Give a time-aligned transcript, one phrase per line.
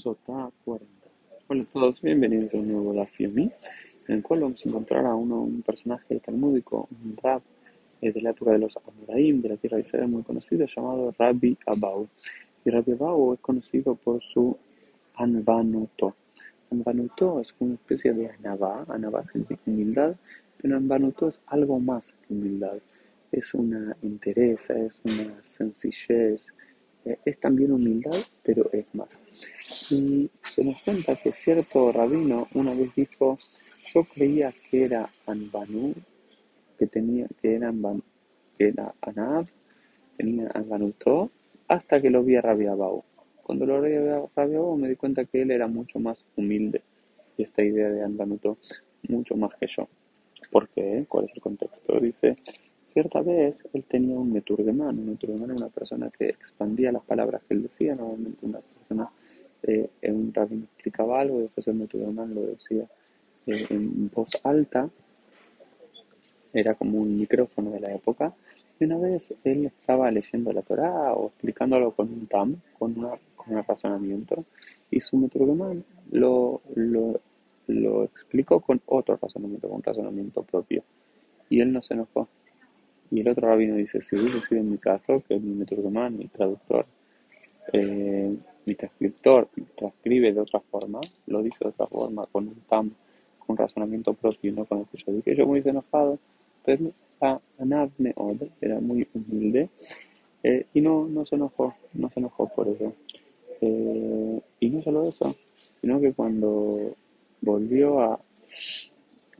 [0.00, 1.08] Sota 40.
[1.48, 3.52] Hola a todos, bienvenidos a un nuevo Daf en
[4.08, 7.42] el cual vamos a encontrar a un personaje talmúdico, un rab
[8.00, 11.14] eh, de la época de los Amoraim, de la tierra de Israel, muy conocido, llamado
[11.18, 12.08] Rabbi Abau.
[12.64, 14.56] Y Rabbi Abau es conocido por su
[15.16, 16.16] Anvanuto.
[16.70, 20.16] Anvanuto es una especie de anabá, anabá significa humildad,
[20.56, 22.78] pero Anvanuto es algo más que humildad.
[23.30, 26.54] Es una interés, es una sencillez,
[27.04, 29.22] eh, es también humildad, pero es más.
[29.90, 33.36] Y se nos cuenta que cierto rabino una vez dijo,
[33.92, 35.94] yo creía que era Anbanu,
[36.78, 37.72] que tenía, que era,
[38.56, 39.46] que era Anab,
[40.16, 41.30] tenía Anbanuto,
[41.68, 43.04] hasta que lo vi a Rabiabau.
[43.42, 46.82] Cuando lo vi a Rabiabau me di cuenta que él era mucho más humilde
[47.36, 48.58] y esta idea de Anbanuto,
[49.08, 49.88] mucho más que yo.
[50.50, 51.04] ¿Por qué?
[51.08, 51.98] ¿Cuál es el contexto?
[52.00, 52.36] Dice,
[52.92, 54.98] Cierta vez él tenía un meturgemán.
[54.98, 57.94] Un meturgemán era una persona que expandía las palabras que él decía.
[57.94, 59.08] Normalmente una persona,
[59.62, 62.88] eh, un rabino explicaba algo y después el meturgemán lo decía
[63.46, 64.90] eh, en voz alta.
[66.52, 68.34] Era como un micrófono de la época.
[68.80, 73.10] Y una vez él estaba leyendo la Torah o explicándolo con un tam, con, una,
[73.36, 74.44] con un razonamiento,
[74.90, 77.20] y su meturgemán lo, lo,
[77.68, 80.82] lo explicó con otro razonamiento, con un razonamiento propio.
[81.48, 82.26] Y él no se enojó.
[83.10, 86.28] Y el otro rabino dice, si hubiese sido en mi caso, que mi meturgomán, mi
[86.28, 86.86] traductor,
[87.72, 92.92] eh, mi transcriptor, transcribe de otra forma, lo dice de otra forma, con un tam,
[93.44, 96.18] con razonamiento propio, no con el que yo dije, yo hubiese enojado,
[96.64, 96.92] pero
[98.16, 99.68] Ode era muy humilde
[100.42, 102.94] eh, y no, no se enojó, no se enojó por eso.
[103.60, 105.36] Eh, y no solo eso,
[105.80, 106.94] sino que cuando
[107.42, 108.20] volvió a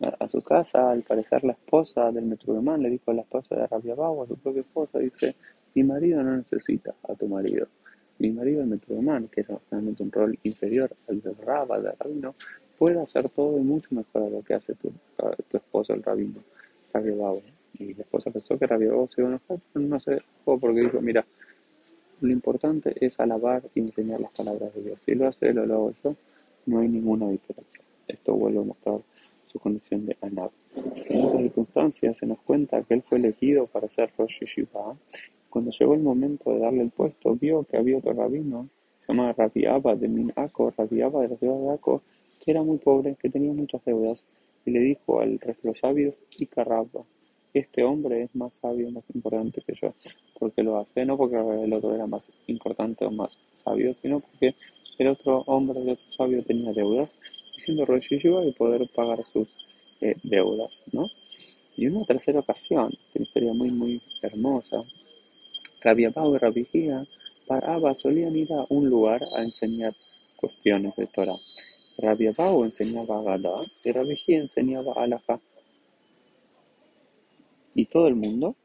[0.00, 3.66] a, su casa, al parecer la esposa del metruremán le dijo a la esposa de
[3.66, 5.34] Rabia a su propia esposa, dice,
[5.74, 7.66] mi marido no necesita a tu marido.
[8.18, 12.34] Mi marido, el metruremán, que es realmente un rol inferior al del Raba, del rabino,
[12.78, 14.92] puede hacer todo y mucho mejor a lo que hace tu,
[15.48, 16.42] tu esposo, el rabino,
[16.92, 17.14] Rabia
[17.78, 20.80] Y la esposa pensó que Rabia se iba a enojar, pero no se enojó porque
[20.80, 21.24] dijo, mira,
[22.20, 24.98] lo importante es alabar y enseñar las palabras de Dios.
[25.04, 26.16] Si lo hace él o lo hago yo,
[26.66, 27.82] no hay ninguna diferencia.
[28.06, 29.00] Esto vuelve a mostrar
[29.50, 30.50] su condición de Anab.
[31.08, 34.96] En otras circunstancias se nos cuenta que él fue elegido para ser Rosh Yeshiva.
[35.48, 38.68] Cuando llegó el momento de darle el puesto, vio que había otro rabino,
[39.08, 42.02] llamado Rabbi Abba de Minaco, Rabbi Abba de la ciudad de Aco,
[42.40, 44.24] que era muy pobre, que tenía muchas deudas,
[44.64, 47.04] y le dijo al resto de los sabios, Icarrabba,
[47.52, 49.94] este hombre es más sabio, más importante que yo,
[50.38, 54.54] porque lo hace, no porque el otro era más importante o más sabio, sino porque
[54.98, 57.16] el otro hombre, el otro sabio tenía deudas
[57.60, 59.56] siendo Rosh y poder pagar sus
[60.00, 61.08] eh, deudas, ¿no?
[61.76, 64.82] Y una tercera ocasión, una historia muy, muy hermosa,
[65.82, 66.66] Rabbi Abau y Rabbi
[67.46, 69.94] para Abba solían ir a un lugar a enseñar
[70.36, 71.38] cuestiones de Torah.
[71.98, 75.40] Rabbi Abau enseñaba Gadá y Rabbi enseñaba Alaha.
[77.74, 78.56] Y todo el mundo,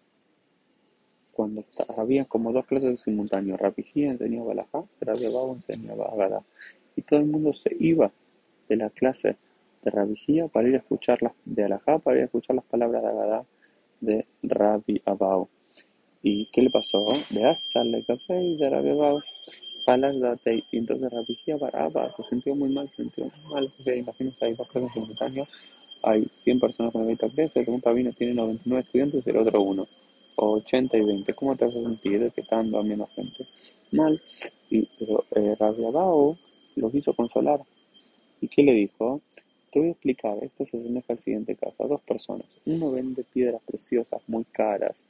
[1.31, 1.63] cuando
[1.97, 6.43] había como dos clases simultáneas, Rabbi enseñaba Alaha y Rabbi Abau enseñaba Gadá.
[6.95, 8.11] Y todo el mundo se iba
[8.67, 9.37] de la clase
[9.83, 10.15] de Rabbi
[10.51, 13.45] para ir a escuchar las, de Alajá, para ir a escuchar las palabras de Agadá
[14.01, 15.49] de Rabbi Abau.
[16.21, 17.05] ¿Y qué le pasó?
[17.29, 19.21] De Asal café y de Rabbi Abau.
[19.87, 21.37] Y entonces Rabbi
[21.73, 26.25] Abba se sintió muy mal, se sintió muy mal, imagínense, hay dos clases simultáneas, hay
[26.43, 29.87] 100 personas en la clase, un rabino tiene 99 estudiantes y el otro uno,
[30.37, 31.33] o 80 y 20.
[31.35, 33.45] ¿Cómo te hace sentir que están dando a menos gente?
[33.91, 34.19] Mal.
[34.71, 36.35] Y, pero eh, Rabbi Abau
[36.75, 37.61] lo quiso consolar
[38.41, 39.21] ¿Y qué le dijo?
[39.71, 42.47] Te voy a explicar, esto se asemeja al siguiente caso, a dos personas.
[42.65, 45.05] Uno vende piedras preciosas muy caras,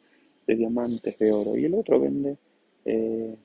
[0.47, 2.37] de diamantes, de oro, y el otro vende
[2.85, 3.35] eh,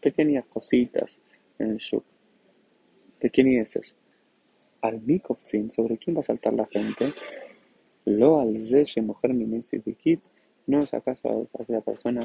[0.00, 1.20] pequeñas cositas
[1.58, 2.04] en el shuk,
[3.20, 3.96] pequeñeces.
[4.80, 7.14] Al Mikovzin, ¿sobre quién va a saltar la gente?
[8.04, 8.54] Lo al
[9.02, 9.34] mujer
[9.96, 10.20] kit
[10.66, 12.22] ¿no es acaso aquella persona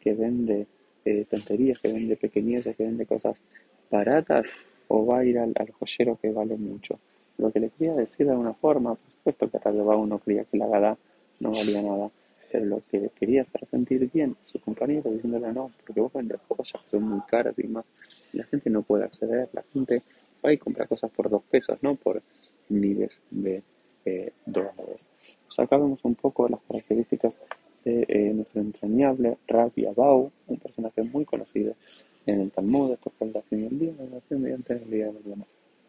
[0.00, 0.66] que vende
[1.04, 3.44] eh, tonterías, que vende pequeñeces, que vende cosas
[3.90, 4.50] baratas?
[4.92, 6.98] O va a ir al, joyero que vale mucho.
[7.38, 10.58] Lo que le quería decir de alguna forma, por supuesto que Radebao uno creía que
[10.58, 10.98] la gada
[11.38, 12.10] no valía nada,
[12.50, 16.40] pero lo que quería hacer sentir bien a su compañero diciéndole no, porque vos vendes
[16.48, 17.88] joyas que son muy caras y más,
[18.32, 20.02] la gente no puede acceder, la gente
[20.44, 22.20] va y compra cosas por dos pesos, no por
[22.68, 23.62] miles de
[24.04, 25.08] eh, dólares.
[25.46, 27.40] Pues acá vemos un poco las características
[27.84, 31.74] de eh, nuestro entrañable Rabbi Abau, un personaje muy conocido
[32.26, 35.46] en el Talmud, después fue el día, el día mediante el día de mañana.